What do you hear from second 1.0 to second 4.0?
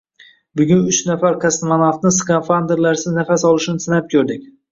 nafar kosmonavtni skafandrlarsiz nafas olishini